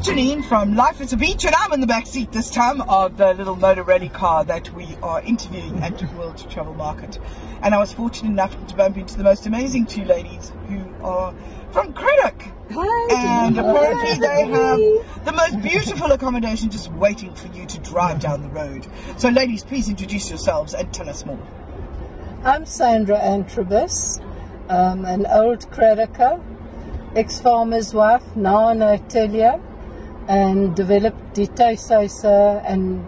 Janine 0.00 0.42
from 0.42 0.76
Life 0.76 1.02
is 1.02 1.12
a 1.12 1.16
Beach, 1.18 1.44
and 1.44 1.54
I'm 1.54 1.74
in 1.74 1.82
the 1.82 1.86
back 1.86 2.06
seat 2.06 2.32
this 2.32 2.48
time 2.48 2.80
of 2.80 3.18
the 3.18 3.34
little 3.34 3.54
motor 3.54 3.82
rally 3.82 4.08
car 4.08 4.46
that 4.46 4.72
we 4.72 4.96
are 5.02 5.20
interviewing 5.20 5.78
at 5.82 5.98
the 5.98 6.06
World 6.16 6.42
Travel 6.50 6.72
Market. 6.72 7.18
And 7.60 7.74
I 7.74 7.78
was 7.78 7.92
fortunate 7.92 8.30
enough 8.30 8.56
to 8.68 8.74
bump 8.74 8.96
into 8.96 9.18
the 9.18 9.24
most 9.24 9.46
amazing 9.46 9.84
two 9.84 10.06
ladies 10.06 10.54
who 10.68 10.86
are 11.04 11.34
from 11.72 11.92
Cradock. 11.92 12.50
Hi, 12.70 13.44
And 13.46 13.58
apparently 13.58 14.18
they 14.18 14.46
have 14.46 15.24
the 15.26 15.32
most 15.32 15.60
beautiful 15.60 16.10
accommodation 16.12 16.70
just 16.70 16.90
waiting 16.92 17.34
for 17.34 17.48
you 17.48 17.66
to 17.66 17.78
drive 17.80 18.20
down 18.20 18.40
the 18.40 18.48
road. 18.48 18.86
So 19.18 19.28
ladies, 19.28 19.64
please 19.64 19.90
introduce 19.90 20.30
yourselves 20.30 20.72
and 20.72 20.90
tell 20.94 21.10
us 21.10 21.26
more. 21.26 21.46
I'm 22.42 22.64
Sandra 22.64 23.18
Antrobus, 23.18 24.18
um, 24.70 25.04
an 25.04 25.26
old 25.26 25.70
Craddocker, 25.70 26.42
ex-farmer's 27.14 27.92
wife, 27.92 28.24
now 28.34 28.68
an 28.68 28.80
atelier, 28.80 29.60
and 30.28 30.76
developed 30.76 31.34
Die 31.34 31.46
TuisHuise 31.46 32.62
and 32.64 33.04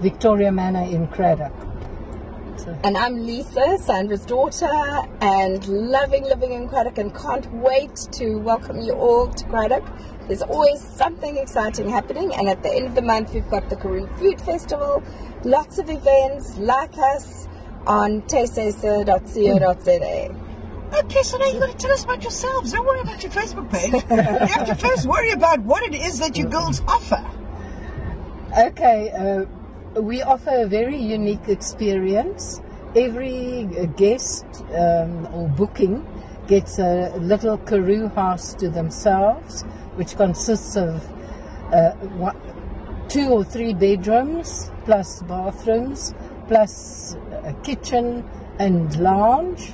Victoria 0.00 0.52
Manor 0.52 0.82
in 0.82 1.08
Cradock. 1.08 1.52
And 2.84 2.96
I'm 2.96 3.26
Lisa, 3.26 3.78
Sandra's 3.78 4.26
daughter, 4.26 4.70
and 5.20 5.66
loving 5.66 6.24
living 6.24 6.52
in 6.52 6.68
Cradock 6.68 6.98
and 6.98 7.14
can't 7.14 7.50
wait 7.54 7.96
to 8.12 8.36
welcome 8.36 8.80
you 8.80 8.92
all 8.92 9.28
to 9.28 9.44
Cradock. 9.46 9.84
There's 10.28 10.42
always 10.42 10.80
something 10.80 11.36
exciting 11.36 11.88
happening, 11.88 12.32
and 12.34 12.48
at 12.48 12.62
the 12.62 12.70
end 12.70 12.86
of 12.86 12.94
the 12.94 13.02
month, 13.02 13.34
we've 13.34 13.48
got 13.48 13.68
the 13.70 13.76
Karoo 13.76 14.06
Food 14.18 14.40
Festival, 14.40 15.02
lots 15.44 15.78
of 15.78 15.90
events. 15.90 16.56
Like 16.58 16.96
us 16.98 17.48
on 17.86 18.22
tuishuise.co.za. 18.22 20.49
Okay, 20.92 21.22
so 21.22 21.38
now 21.38 21.46
you 21.46 21.60
got 21.60 21.70
to 21.70 21.76
tell 21.76 21.92
us 21.92 22.04
about 22.04 22.22
yourselves. 22.22 22.72
Don't 22.72 22.84
worry 22.84 23.00
about 23.00 23.22
your 23.22 23.32
Facebook 23.32 23.70
page. 23.70 23.92
you 23.92 24.46
have 24.46 24.66
to 24.66 24.74
first 24.74 25.06
worry 25.06 25.30
about 25.30 25.60
what 25.60 25.82
it 25.84 25.94
is 25.94 26.18
that 26.18 26.36
you 26.36 26.46
girls 26.46 26.82
offer. 26.88 27.24
okay, 28.58 29.10
uh, 29.10 30.00
we 30.00 30.22
offer 30.22 30.50
a 30.50 30.66
very 30.66 30.96
unique 30.96 31.48
experience. 31.48 32.60
Every 32.96 33.68
guest 33.96 34.44
um, 34.74 35.28
or 35.32 35.48
booking 35.48 36.04
gets 36.48 36.80
a 36.80 37.14
little 37.18 37.58
Karoo 37.58 38.08
house 38.08 38.54
to 38.54 38.68
themselves, 38.68 39.62
which 39.94 40.16
consists 40.16 40.76
of 40.76 41.08
uh, 41.72 41.92
one, 42.18 42.36
two 43.08 43.28
or 43.28 43.44
three 43.44 43.74
bedrooms, 43.74 44.70
plus 44.84 45.22
bathrooms, 45.22 46.14
plus 46.48 47.16
a 47.44 47.52
kitchen 47.62 48.28
and 48.58 48.98
lounge. 48.98 49.72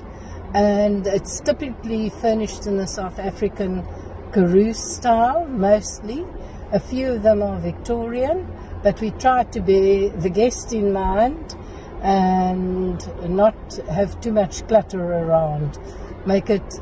And 0.55 1.07
it's 1.07 1.41
typically 1.41 2.11
furnished 2.11 2.67
in 2.67 2.77
the 2.77 2.87
South 2.87 3.19
African 3.19 3.85
Karoo 4.33 4.73
style, 4.73 5.47
mostly. 5.47 6.25
A 6.73 6.81
few 6.81 7.13
of 7.13 7.23
them 7.23 7.43
are 7.43 7.59
Victorian, 7.59 8.47
but 8.83 9.01
we 9.01 9.11
try 9.13 9.45
to 9.45 9.61
bear 9.61 10.11
the 10.11 10.31
guest 10.31 10.73
in 10.73 10.93
mind 10.93 11.55
and 12.03 12.99
not 13.29 13.55
have 13.91 14.21
too 14.21 14.33
much 14.33 14.67
clutter 14.67 15.03
around. 15.03 15.79
Make 16.27 16.51
it 16.51 16.81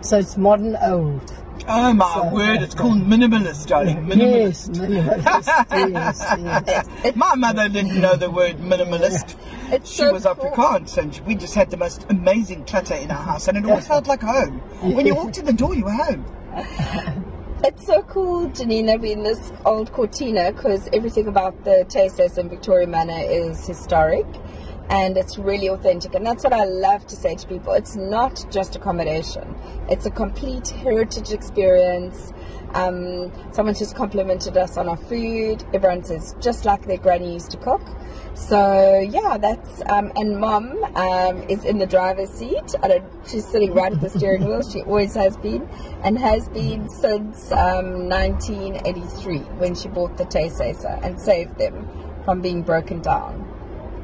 so 0.00 0.18
it's 0.18 0.36
modern 0.36 0.76
old. 0.82 1.33
Oh 1.66 1.92
my 1.94 2.12
So- 2.14 2.28
word, 2.28 2.62
it's 2.62 2.74
called 2.74 2.98
minimalist, 2.98 3.66
darling. 3.68 4.06
Yes, 4.08 4.68
Minimalist. 4.68 4.70
minimalist. 4.76 5.92
yes, 5.92 6.86
yes. 7.02 7.16
My 7.16 7.34
mother 7.34 7.68
didn't 7.68 8.00
know 8.00 8.16
the 8.16 8.30
word 8.30 8.56
minimalist. 8.58 9.34
It's 9.72 9.90
She 9.90 9.96
so 10.02 10.12
was 10.12 10.24
cool. 10.24 10.34
Afrikaans 10.34 10.98
and 10.98 11.18
we 11.26 11.34
just 11.34 11.54
had 11.54 11.70
the 11.70 11.76
most 11.78 12.04
amazing 12.10 12.64
clutter 12.66 12.94
in 12.94 13.10
our 13.10 13.22
house 13.22 13.48
and 13.48 13.56
it 13.56 13.64
always 13.64 13.86
felt 13.86 14.06
like 14.06 14.20
home. 14.20 14.58
When 14.82 15.06
you 15.06 15.14
walked 15.14 15.38
in 15.38 15.46
the 15.46 15.52
door, 15.52 15.74
you 15.74 15.84
were 15.84 15.92
home. 15.92 16.24
It's 17.66 17.86
so 17.86 18.02
cool, 18.02 18.52
we're 19.00 19.06
in 19.12 19.22
this 19.22 19.50
old 19.64 19.90
Cortina 19.90 20.52
because 20.52 20.86
everything 20.92 21.28
about 21.28 21.64
the 21.64 21.86
TuisHuise 21.88 22.36
in 22.36 22.50
Victoria 22.50 22.86
Manor 22.86 23.22
is 23.26 23.66
historic 23.66 24.26
and 24.90 25.16
it's 25.16 25.38
really 25.38 25.68
authentic. 25.68 26.14
And 26.14 26.26
that's 26.26 26.44
what 26.44 26.52
I 26.52 26.64
love 26.64 27.06
to 27.08 27.16
say 27.16 27.34
to 27.34 27.46
people. 27.46 27.72
It's 27.72 27.96
not 27.96 28.44
just 28.50 28.76
accommodation, 28.76 29.54
it's 29.88 30.06
a 30.06 30.10
complete 30.10 30.68
heritage 30.68 31.32
experience. 31.32 32.32
Um, 32.74 33.30
someone 33.52 33.76
just 33.76 33.94
complimented 33.94 34.56
us 34.56 34.76
on 34.76 34.88
our 34.88 34.96
food. 34.96 35.64
Everyone 35.72 36.02
says 36.02 36.34
just 36.40 36.64
like 36.64 36.86
their 36.86 36.96
granny 36.96 37.34
used 37.34 37.52
to 37.52 37.56
cook. 37.56 37.80
So 38.34 38.98
yeah, 38.98 39.38
that's 39.38 39.80
um, 39.88 40.10
and 40.16 40.40
mom 40.40 40.82
um, 40.96 41.42
is 41.48 41.64
in 41.64 41.78
the 41.78 41.86
driver's 41.86 42.30
seat. 42.30 42.74
She's 43.30 43.46
sitting 43.46 43.72
right 43.74 43.92
at 43.92 44.00
the 44.00 44.10
steering 44.10 44.44
wheel. 44.44 44.68
She 44.68 44.82
always 44.82 45.14
has 45.14 45.36
been 45.36 45.68
and 46.02 46.18
has 46.18 46.48
been 46.48 46.88
since 46.88 47.52
um, 47.52 48.08
1983 48.08 49.38
when 49.38 49.76
she 49.76 49.86
bought 49.86 50.16
the 50.16 50.24
TuisHuise 50.24 51.04
and 51.04 51.20
saved 51.20 51.56
them 51.58 51.88
from 52.24 52.40
being 52.40 52.62
broken 52.62 53.00
down. 53.00 53.53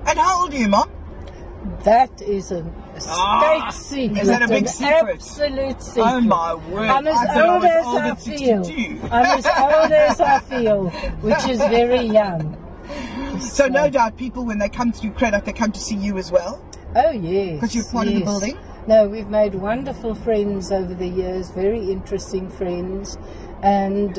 And 0.06 0.18
how 0.18 0.42
old 0.42 0.52
are 0.52 0.56
you, 0.56 0.68
Mom? 0.68 0.90
That 1.84 2.22
is 2.22 2.52
a 2.52 2.64
Ah, 3.06 3.70
state 3.70 3.82
secret. 4.10 4.22
is 4.22 4.28
that 4.28 4.42
a 4.42 4.48
big 4.48 4.66
secret? 4.68 5.14
Absolute 5.14 5.82
secret. 5.82 6.04
Oh 6.06 6.20
my 6.20 6.54
word. 6.54 6.88
I'm 6.88 7.06
as 7.06 7.16
I 7.16 7.48
old 7.48 7.64
as 7.64 7.86
old 7.86 7.98
I 7.98 8.14
feel. 8.14 8.64
62. 8.64 9.00
I'm 9.10 9.26
as 9.38 9.46
old 9.46 9.92
as 9.92 10.20
I 10.20 10.38
feel, 10.40 10.88
which 11.20 11.44
is 11.48 11.58
very 11.58 12.00
young. 12.20 12.56
So 13.40 13.68
no 13.68 13.88
doubt 13.90 14.16
people, 14.16 14.44
when 14.44 14.58
they 14.58 14.68
come 14.68 14.92
through 14.92 15.10
Cradock, 15.12 15.44
they 15.44 15.52
come 15.52 15.72
to 15.72 15.80
see 15.80 15.96
you 15.96 16.18
as 16.18 16.30
well. 16.32 16.62
Oh 16.96 17.10
yes. 17.10 17.54
Because 17.54 17.74
you're 17.74 17.84
part 17.84 18.08
of 18.08 18.14
the 18.14 18.20
building? 18.24 18.58
No, 18.86 19.06
we've 19.08 19.28
made 19.28 19.54
wonderful 19.54 20.14
friends 20.14 20.72
over 20.72 20.92
the 20.94 21.06
years, 21.06 21.50
very 21.50 21.90
interesting 21.92 22.48
friends, 22.50 23.18
and 23.62 24.18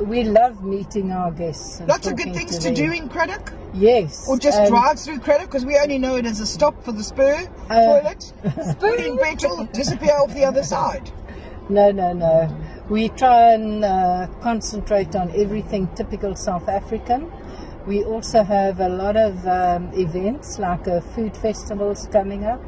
we 0.00 0.24
love 0.24 0.64
meeting 0.64 1.12
our 1.12 1.30
guests. 1.30 1.80
Lots 1.86 2.06
of 2.06 2.16
good 2.16 2.34
things 2.34 2.58
to 2.58 2.64
them. 2.64 2.74
do 2.74 2.92
in 2.92 3.08
Cradock. 3.08 3.52
Yes. 3.74 4.26
Or 4.28 4.38
just 4.38 4.58
and- 4.58 4.68
drive 4.68 4.98
through 4.98 5.18
Cradock 5.18 5.46
because 5.46 5.64
we 5.66 5.78
only 5.78 5.98
know 5.98 6.16
it 6.16 6.26
as 6.26 6.40
a 6.40 6.46
stop 6.46 6.82
for 6.84 6.92
the 6.92 7.04
spur 7.04 7.46
Uh, 7.68 8.00
toilet. 8.00 8.32
Put 8.80 9.00
in 9.00 9.18
petrol, 9.18 9.64
disappear 9.66 10.14
off 10.16 10.32
the 10.34 10.44
other 10.44 10.62
side. 10.62 11.10
No, 11.68 11.90
no, 11.90 12.12
no. 12.14 12.48
We 12.88 13.10
try 13.10 13.52
and 13.52 13.84
uh, 13.84 14.26
concentrate 14.40 15.14
on 15.14 15.30
everything 15.36 15.88
typical 15.94 16.34
South 16.34 16.66
African. 16.68 17.30
We 17.86 18.04
also 18.04 18.42
have 18.42 18.80
a 18.80 18.88
lot 18.88 19.16
of 19.16 19.46
um, 19.46 19.90
events 19.92 20.58
like 20.58 20.88
uh, 20.88 21.00
food 21.00 21.36
festivals 21.36 22.08
coming 22.10 22.44
up. 22.44 22.60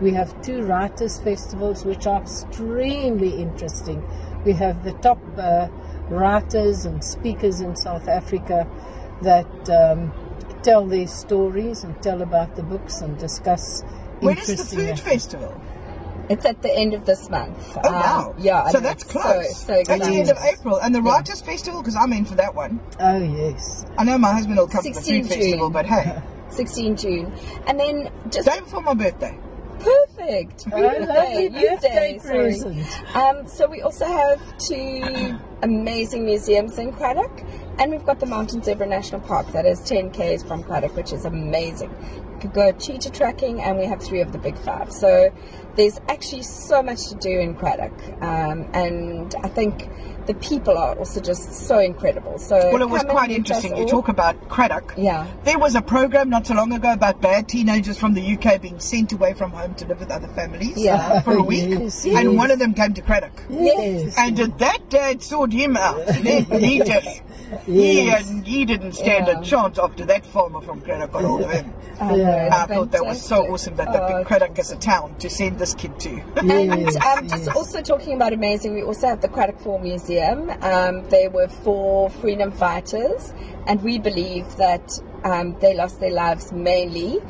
We 0.00 0.12
have 0.12 0.40
two 0.42 0.62
writers' 0.62 1.20
festivals 1.20 1.84
which 1.84 2.06
are 2.06 2.20
extremely 2.22 3.40
interesting. 3.42 4.02
We 4.44 4.52
have 4.54 4.84
the 4.84 4.92
top 4.94 5.18
uh, 5.36 5.68
writers 6.08 6.84
and 6.84 7.02
speakers 7.02 7.60
in 7.60 7.74
South 7.76 8.06
Africa 8.08 8.68
that 9.22 9.70
um, 9.70 10.12
tell 10.64 10.86
these 10.86 11.12
stories 11.12 11.84
and 11.84 12.00
tell 12.02 12.22
about 12.22 12.56
the 12.56 12.62
books 12.62 13.00
and 13.02 13.16
discuss 13.18 13.82
When 14.20 14.38
is 14.38 14.46
the 14.48 14.56
food 14.76 14.88
aspects. 14.88 15.02
festival? 15.02 15.60
It's 16.30 16.46
at 16.46 16.62
the 16.62 16.72
end 16.74 16.94
of 16.94 17.04
this 17.04 17.28
month. 17.28 17.76
Oh 17.84 17.92
wow! 17.92 18.30
Um, 18.30 18.42
yeah. 18.42 18.66
So 18.68 18.80
that's 18.80 19.02
it's 19.04 19.12
close. 19.12 19.56
So, 19.60 19.74
so 19.74 19.82
that's 19.86 20.06
the 20.08 20.14
end 20.16 20.30
of. 20.30 20.38
April, 20.38 20.78
and 20.80 20.94
the 20.94 21.02
Writers' 21.02 21.42
Festival 21.42 21.82
because 21.82 21.96
I'm 21.96 22.14
in 22.14 22.24
for 22.24 22.34
that 22.36 22.54
one. 22.54 22.80
Oh 22.98 23.18
yes. 23.18 23.84
I 23.98 24.04
know 24.04 24.16
my 24.16 24.32
husband 24.32 24.56
will 24.56 24.66
come 24.66 24.82
to 24.82 24.88
the 24.88 24.94
16 24.94 25.24
food 25.24 25.28
festival, 25.28 25.66
June. 25.68 25.72
but 25.72 25.84
hey, 25.84 26.22
16 26.48 26.96
June. 26.96 27.32
And 27.66 27.78
then 27.78 28.10
just 28.30 28.48
day 28.48 28.58
before 28.60 28.80
my 28.80 28.94
birthday. 28.94 29.38
perfect. 29.80 30.64
Oh, 30.72 30.78
lovely 30.80 31.50
Birthday, 31.50 32.18
birthday 32.18 32.18
present. 32.22 33.16
Um, 33.16 33.46
so 33.46 33.68
we 33.68 33.82
also 33.82 34.06
have 34.06 34.40
two 34.56 35.38
amazing 35.64 36.24
museums 36.26 36.78
in 36.78 36.92
Cradock, 36.92 37.42
and 37.80 37.90
we've 37.90 38.04
got 38.04 38.20
the 38.20 38.26
Mountain 38.26 38.62
Zebra 38.62 38.86
National 38.86 39.20
Park 39.20 39.48
that 39.52 39.64
is 39.66 39.80
10 39.80 40.10
k's 40.10 40.42
from 40.44 40.62
Cradock, 40.62 40.94
which 40.94 41.12
is 41.12 41.24
amazing. 41.24 41.90
You 42.34 42.38
could 42.40 42.52
go 42.52 42.70
cheetah 42.72 43.10
tracking, 43.10 43.60
and 43.62 43.78
we 43.78 43.86
have 43.86 44.02
three 44.02 44.20
of 44.20 44.32
the 44.32 44.38
big 44.38 44.56
five. 44.58 44.92
So 44.92 45.32
there's 45.76 45.98
actually 46.08 46.42
so 46.42 46.82
much 46.82 47.08
to 47.08 47.14
do 47.16 47.30
in 47.30 47.54
Cradock, 47.56 47.96
um, 48.22 48.68
and 48.74 49.34
I 49.42 49.48
think 49.48 49.88
the 50.26 50.34
people 50.36 50.78
are 50.78 50.96
also 50.98 51.20
just 51.20 51.52
so 51.52 51.78
incredible. 51.80 52.38
So 52.38 52.56
Well, 52.72 52.80
it 52.80 52.88
was 52.88 53.02
quite 53.04 53.30
interesting. 53.30 53.76
You 53.76 53.86
talk 53.86 54.08
about 54.08 54.48
Cradock. 54.48 54.94
Yeah. 54.96 55.26
There 55.44 55.58
was 55.58 55.74
a 55.74 55.82
program 55.82 56.30
not 56.30 56.46
so 56.46 56.54
long 56.54 56.72
ago 56.72 56.94
about 56.94 57.20
bad 57.20 57.46
teenagers 57.46 57.98
from 57.98 58.14
the 58.14 58.22
UK 58.34 58.58
being 58.62 58.80
sent 58.80 59.12
away 59.12 59.34
from 59.34 59.50
home 59.50 59.74
to 59.74 59.86
live 59.86 60.00
with 60.00 60.10
other 60.10 60.28
families 60.28 60.78
Yeah. 60.78 61.20
for 61.20 61.34
a 61.36 61.42
week. 61.52 61.68
Yes, 61.68 62.04
And 62.06 62.14
yes. 62.32 62.38
one 62.38 62.50
of 62.50 62.58
them 62.58 62.72
came 62.72 62.94
to 62.94 63.02
Cradock. 63.02 63.32
Yes. 63.50 64.14
And 64.18 64.34
did 64.34 64.58
that 64.60 64.88
dad 64.88 65.22
sort 65.22 65.52
him 65.54 65.76
out. 65.76 65.98
Let 66.06 66.48
me 66.50 66.80
tell 66.80 67.02
you. 67.02 67.20
He, 67.66 68.06
Yes. 68.06 68.30
and 68.30 68.44
he 68.46 68.64
didn't 68.64 68.92
stand 68.92 69.26
Yeah. 69.28 69.38
a 69.38 69.42
chance 69.44 69.78
after 69.78 70.04
that 70.06 70.26
farmer 70.26 70.60
from 70.60 70.80
Cradock 70.80 71.12
got 71.12 71.22
hold 71.24 71.42
of 71.42 71.50
him. 71.52 71.72
Oh, 72.00 72.16
Yeah. 72.16 72.48
I 72.52 72.66
thought 72.66 72.90
that 72.90 73.04
was 73.06 73.20
so 73.22 73.46
awesome 73.52 73.76
that 73.76 73.92
they 73.92 73.98
Oh, 73.98 74.24
picked 74.24 74.28
Cradock 74.30 74.58
as 74.58 74.72
a 74.72 74.76
town 74.76 75.14
to 75.20 75.30
send 75.30 75.58
this 75.58 75.72
kid 75.74 75.98
to. 76.00 76.10
And 76.36 76.48
Yes, 76.82 76.96
um, 76.96 77.28
just 77.28 77.48
also 77.54 77.80
talking 77.82 78.14
about 78.14 78.32
amazing, 78.32 78.74
we 78.74 78.82
also 78.82 79.06
have 79.06 79.20
the 79.20 79.28
Cradock 79.28 79.60
Four 79.60 79.78
Museum. 79.78 80.50
Um, 80.62 81.08
they 81.10 81.28
were 81.28 81.46
four 81.48 82.10
freedom 82.10 82.50
fighters, 82.50 83.32
and 83.68 83.80
we 83.82 83.98
believe 83.98 84.56
that 84.56 84.98
um, 85.22 85.54
they 85.60 85.74
lost 85.74 86.00
their 86.00 86.10
lives 86.12 86.50
mainly 86.52 87.20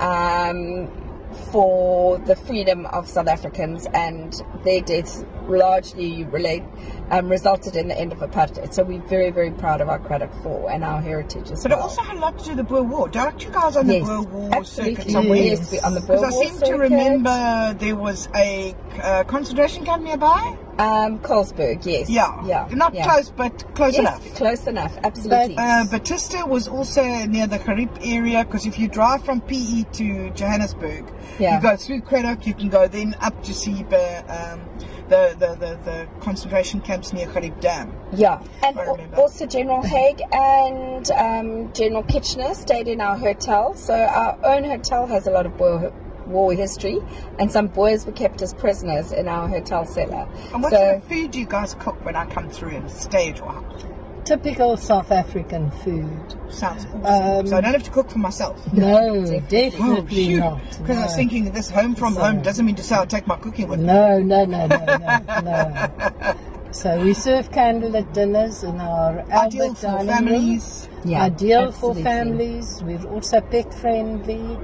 um, 0.00 0.88
for 1.34 2.18
the 2.18 2.36
freedom 2.36 2.86
of 2.86 3.08
South 3.08 3.28
Africans, 3.28 3.86
and 3.94 4.42
their 4.64 4.80
deaths 4.80 5.24
largely 5.46 6.24
relate 6.24 6.62
um, 7.10 7.28
resulted 7.28 7.76
in 7.76 7.88
the 7.88 7.98
end 7.98 8.12
of 8.12 8.18
apartheid. 8.18 8.72
So 8.72 8.82
we're 8.82 9.02
very, 9.02 9.30
very 9.30 9.50
proud 9.50 9.80
of 9.80 9.88
our 9.88 9.98
Cradock 9.98 10.34
Four 10.42 10.70
and 10.70 10.82
our 10.84 11.00
heritage 11.00 11.50
as 11.50 11.62
But 11.62 11.72
it 11.72 11.74
well. 11.76 11.84
also 11.84 12.02
had 12.02 12.16
a 12.16 12.20
lot 12.20 12.38
to 12.38 12.44
do 12.44 12.50
with 12.50 12.58
the 12.58 12.64
Boer 12.64 12.82
War. 12.82 13.08
Don't 13.08 13.42
you 13.44 13.50
guys 13.50 13.76
on 13.76 13.86
the 13.86 13.94
yes, 13.98 14.06
Boer 14.06 14.22
War 14.22 14.50
absolutely. 14.54 14.94
circuit 14.96 15.12
somewhere? 15.12 15.38
Yes, 15.38 15.84
on 15.84 15.94
the 15.94 16.00
Boer 16.00 16.16
War 16.16 16.26
Because 16.26 16.40
I 16.40 16.44
seem 16.46 16.60
to 16.60 16.74
remember 16.74 17.74
there 17.78 17.96
was 17.96 18.28
a 18.34 18.74
uh, 19.02 19.24
concentration 19.24 19.84
camp 19.84 20.02
nearby. 20.02 20.56
Um, 20.78 21.18
Colesberg, 21.20 21.86
yes. 21.86 22.10
Yeah, 22.10 22.44
yeah, 22.44 22.68
not 22.72 22.94
yeah. 22.94 23.04
close, 23.04 23.30
but 23.30 23.74
close 23.74 23.92
Yes, 23.94 24.00
enough. 24.00 24.34
close 24.36 24.66
enough. 24.66 24.96
Absolutely. 25.04 25.56
Uh, 25.56 25.84
Batista 25.90 26.44
was 26.46 26.66
also 26.68 27.02
near 27.26 27.46
the 27.46 27.58
Gariep 27.58 27.96
area 28.04 28.44
because 28.44 28.66
if 28.66 28.78
you 28.78 28.88
drive 28.88 29.24
from 29.24 29.40
PE 29.40 29.84
to 29.92 30.30
Johannesburg, 30.30 31.04
Yeah. 31.38 31.56
you 31.56 31.62
go 31.62 31.76
through 31.76 32.00
Cradock, 32.00 32.46
you 32.46 32.54
can 32.54 32.68
go 32.70 32.88
then 32.88 33.14
up 33.20 33.40
to 33.44 33.54
see 33.54 33.84
the, 33.84 34.24
um, 34.28 34.60
the, 35.08 35.36
the, 35.38 35.54
the, 35.54 35.78
the 35.84 36.08
concentration 36.20 36.80
camps 36.80 37.12
near 37.12 37.26
Gariep 37.28 37.60
Dam. 37.60 37.92
Yeah, 38.12 38.42
and 38.64 38.76
al- 38.78 38.98
also 39.16 39.46
General 39.46 39.82
Haig 39.82 40.20
and 40.32 41.10
um, 41.12 41.72
General 41.72 42.02
Kitchener 42.02 42.54
stayed 42.54 42.88
in 42.88 43.00
our 43.00 43.16
hotel. 43.16 43.74
So 43.74 43.94
our 43.94 44.38
own 44.44 44.64
hotel 44.64 45.06
has 45.06 45.26
a 45.26 45.30
lot 45.30 45.46
of 45.46 45.58
war, 45.60 45.92
war 46.26 46.52
history, 46.52 46.98
and 47.38 47.50
some 47.50 47.66
boys 47.68 48.06
were 48.06 48.12
kept 48.12 48.42
as 48.42 48.54
prisoners 48.54 49.12
in 49.12 49.28
our 49.28 49.48
hotel 49.48 49.84
cellar. 49.84 50.28
And 50.52 50.62
what 50.62 50.72
so 50.72 50.78
sort 50.78 50.96
of 50.96 51.04
food 51.04 51.30
do 51.32 51.40
you 51.40 51.46
guys 51.46 51.74
cook 51.74 52.04
when 52.04 52.16
I 52.16 52.26
come 52.26 52.48
through 52.50 52.70
and 52.76 52.90
stay 52.90 53.30
at 53.30 53.38
your 53.38 53.52
house? 53.52 53.84
Typical 54.24 54.78
South 54.78 55.12
African 55.12 55.70
food. 55.70 56.34
Sounds 56.48 56.86
awesome. 56.86 57.04
Um, 57.04 57.46
so 57.46 57.56
I 57.58 57.60
don't 57.60 57.74
have 57.74 57.82
to 57.82 57.90
cook 57.90 58.10
for 58.10 58.18
myself. 58.18 58.56
No, 58.72 59.22
Definitely. 59.26 59.40
definitely 59.68 60.34
not. 60.36 60.62
Because 60.80 60.96
I 60.96 61.02
was 61.04 61.14
thinking 61.14 61.52
this 61.52 61.68
home 61.68 61.94
from 61.94 62.14
So- 62.14 62.20
home 62.24 62.40
doesn't 62.40 62.64
mean 62.64 62.76
to 62.76 62.82
say 62.82 62.94
I'll 62.96 63.06
take 63.06 63.26
my 63.26 63.36
cooking 63.36 63.68
with 63.68 63.80
me. 63.80 63.86
No, 63.86 64.20
no, 64.20 64.46
no, 64.46 64.66
no, 64.66 64.78
no, 64.86 65.40
no. 65.42 66.34
So 66.70 66.98
we 67.04 67.12
serve 67.14 67.50
candlelit 67.52 68.12
dinners 68.14 68.64
in 68.64 68.80
our 68.80 69.20
Ideal 69.30 69.74
for 69.74 69.82
dining 69.82 70.08
families. 70.08 70.88
room. 71.04 71.10
Yeah, 71.12 71.22
Ideal 71.24 71.64
absolutely. 71.68 72.02
for 72.02 72.08
families. 72.08 72.82
We're 72.82 73.04
also 73.10 73.40
pet 73.42 73.74
friendly. 73.74 74.58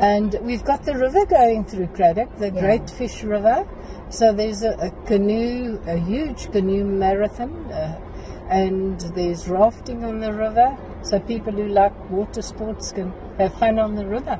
And 0.00 0.34
we've 0.42 0.64
got 0.64 0.84
the 0.84 0.94
river 0.96 1.26
going 1.26 1.64
through 1.64 1.88
Cradock, 1.88 2.38
the 2.38 2.50
Yeah. 2.50 2.60
Great 2.60 2.88
Fish 2.88 3.22
River. 3.22 3.66
So 4.08 4.32
there's 4.32 4.62
a, 4.62 4.70
a 4.72 4.90
canoe, 5.06 5.78
a 5.86 5.96
huge 5.98 6.50
canoe 6.50 6.84
marathon, 6.84 7.50
uh, 7.70 8.00
and 8.48 8.98
there's 9.14 9.46
rafting 9.48 10.04
on 10.04 10.20
the 10.20 10.32
river. 10.32 10.76
So 11.02 11.20
people 11.20 11.52
who 11.52 11.68
like 11.68 12.10
water 12.10 12.42
sports 12.42 12.92
can 12.92 13.12
have 13.38 13.54
fun 13.54 13.78
on 13.78 13.94
the 13.94 14.06
river. 14.06 14.38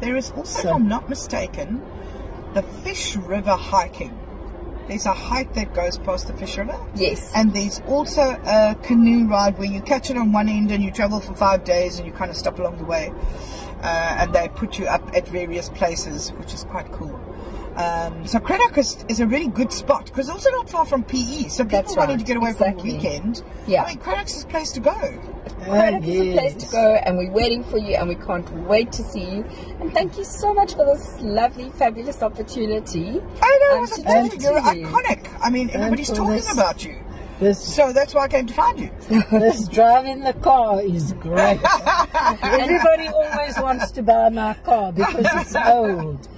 There 0.00 0.16
is 0.16 0.30
also, 0.32 0.62
So- 0.62 0.68
if 0.70 0.74
I'm 0.76 0.88
not 0.88 1.08
mistaken, 1.08 1.82
the 2.54 2.62
Fish 2.62 3.14
River 3.16 3.52
hiking. 3.56 4.18
There's 4.88 5.06
a 5.06 5.12
hike 5.12 5.54
that 5.54 5.72
goes 5.74 5.96
past 5.98 6.26
the 6.26 6.32
Fish 6.34 6.58
River. 6.58 6.76
yes, 6.96 7.30
And 7.36 7.54
there's 7.54 7.80
also 7.86 8.22
a 8.44 8.74
canoe 8.82 9.28
ride 9.28 9.56
where 9.58 9.68
you 9.70 9.80
catch 9.80 10.10
it 10.10 10.16
on 10.16 10.32
one 10.32 10.48
end 10.48 10.72
and 10.72 10.82
you 10.82 10.90
travel 10.90 11.20
for 11.20 11.34
five 11.34 11.64
days 11.64 11.98
and 11.98 12.06
you 12.06 12.12
kind 12.12 12.30
of 12.30 12.36
stop 12.36 12.58
along 12.58 12.78
the 12.78 12.84
way. 12.84 13.12
Uh, 13.82 14.16
and 14.20 14.32
they 14.32 14.48
put 14.48 14.78
you 14.78 14.86
up 14.86 15.02
at 15.16 15.26
various 15.28 15.68
places, 15.70 16.30
which 16.34 16.54
is 16.54 16.64
quite 16.64 16.90
cool. 16.92 17.18
Um, 17.76 18.26
so 18.26 18.38
Cradock 18.38 18.76
is, 18.76 19.02
is 19.08 19.20
a 19.20 19.26
really 19.26 19.48
good 19.48 19.72
spot 19.72 20.04
because 20.04 20.28
also 20.28 20.50
not 20.50 20.68
far 20.68 20.84
from 20.84 21.02
PE. 21.04 21.48
So 21.48 21.64
people 21.64 21.78
That's 21.80 21.96
wanting 21.96 22.16
right, 22.16 22.18
to 22.20 22.24
get 22.26 22.36
away 22.36 22.52
for 22.52 22.64
exactly. 22.66 22.90
the 22.90 22.96
weekend. 22.98 23.42
Yeah. 23.66 23.84
I 23.84 23.88
mean, 23.88 23.98
Cradock's 23.98 24.44
the 24.44 24.48
place 24.50 24.72
to 24.72 24.80
go. 24.80 24.92
Cradock 25.62 26.06
is 26.06 26.20
a 26.20 26.32
place 26.32 26.54
to 26.64 26.70
go, 26.70 26.94
and 26.96 27.16
we're 27.16 27.30
waiting 27.30 27.64
for 27.64 27.78
you, 27.78 27.94
and 27.96 28.08
we 28.10 28.14
can't 28.16 28.48
wait 28.68 28.92
to 28.92 29.02
see 29.02 29.24
you. 29.24 29.44
And 29.80 29.92
thank 29.92 30.18
you 30.18 30.24
so 30.24 30.52
much 30.52 30.74
for 30.74 30.84
this 30.84 31.18
lovely, 31.22 31.70
fabulous 31.70 32.22
opportunity. 32.22 33.20
I 33.40 33.58
know, 33.70 33.78
Um, 33.78 33.84
as 33.84 33.90
to 33.92 34.08
I 34.08 34.12
told 34.28 34.32
you, 34.34 34.40
you're 34.50 34.74
you. 34.74 34.86
iconic. 34.86 35.26
I 35.40 35.48
mean, 35.50 35.70
everybody's 35.70 36.08
talking 36.10 36.34
this- 36.34 36.52
about 36.52 36.84
you. 36.84 36.96
This 37.42 37.58
So 37.74 37.92
that's 37.92 38.14
why 38.14 38.22
I 38.24 38.28
came 38.28 38.46
to 38.46 38.54
find 38.54 38.78
you. 38.78 38.90
this 39.32 39.66
driving 39.66 40.20
the 40.20 40.32
car 40.34 40.80
is 40.80 41.12
great. 41.14 41.58
Everybody 42.42 43.08
always 43.08 43.58
wants 43.58 43.90
to 43.92 44.02
buy 44.02 44.28
my 44.28 44.52
car 44.54 44.92
because 44.92 45.26
it's 45.34 45.56
old. 45.66 46.28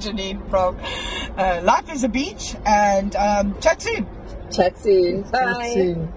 Janine 0.00 0.48
from 0.50 0.76
uh, 1.36 1.60
Life 1.62 1.90
is 1.92 2.04
a 2.04 2.08
Beach, 2.08 2.56
and 2.66 3.14
um, 3.16 3.58
chat 3.60 3.80
soon. 3.80 4.06
Chat 4.50 4.78
soon. 4.78 5.22
Bye. 5.22 5.70
soon. 5.72 6.12